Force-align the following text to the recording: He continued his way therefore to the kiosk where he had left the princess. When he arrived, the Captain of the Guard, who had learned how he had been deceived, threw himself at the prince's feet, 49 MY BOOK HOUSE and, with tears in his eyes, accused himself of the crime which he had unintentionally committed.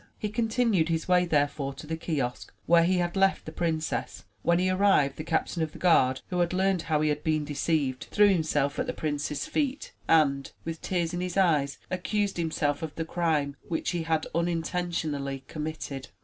He 0.17 0.29
continued 0.29 0.89
his 0.89 1.07
way 1.07 1.25
therefore 1.25 1.75
to 1.75 1.85
the 1.85 1.95
kiosk 1.95 2.51
where 2.65 2.83
he 2.85 2.97
had 2.97 3.15
left 3.15 3.45
the 3.45 3.51
princess. 3.51 4.25
When 4.41 4.57
he 4.57 4.67
arrived, 4.67 5.17
the 5.17 5.23
Captain 5.23 5.61
of 5.61 5.73
the 5.73 5.77
Guard, 5.77 6.21
who 6.31 6.39
had 6.39 6.53
learned 6.53 6.81
how 6.81 7.01
he 7.01 7.09
had 7.09 7.23
been 7.23 7.45
deceived, 7.45 8.07
threw 8.09 8.27
himself 8.27 8.79
at 8.79 8.87
the 8.87 8.93
prince's 8.93 9.45
feet, 9.45 9.91
49 10.07 10.07
MY 10.07 10.07
BOOK 10.07 10.09
HOUSE 10.09 10.19
and, 10.23 10.51
with 10.65 10.81
tears 10.81 11.13
in 11.13 11.21
his 11.21 11.37
eyes, 11.37 11.77
accused 11.91 12.37
himself 12.37 12.81
of 12.81 12.95
the 12.95 13.05
crime 13.05 13.55
which 13.67 13.91
he 13.91 14.01
had 14.01 14.25
unintentionally 14.33 15.43
committed. 15.47 16.07